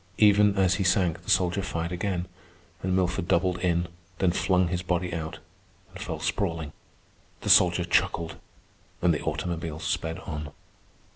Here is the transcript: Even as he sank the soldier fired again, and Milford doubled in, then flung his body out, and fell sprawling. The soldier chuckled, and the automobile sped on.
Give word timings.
Even 0.17 0.57
as 0.57 0.73
he 0.81 0.83
sank 0.83 1.21
the 1.21 1.29
soldier 1.29 1.61
fired 1.61 1.91
again, 1.91 2.27
and 2.81 2.95
Milford 2.95 3.27
doubled 3.27 3.59
in, 3.59 3.87
then 4.17 4.31
flung 4.31 4.67
his 4.69 4.81
body 4.81 5.13
out, 5.13 5.37
and 5.93 6.01
fell 6.03 6.19
sprawling. 6.19 6.73
The 7.41 7.49
soldier 7.49 7.83
chuckled, 7.83 8.37
and 9.03 9.13
the 9.13 9.21
automobile 9.21 9.77
sped 9.77 10.17
on. 10.21 10.49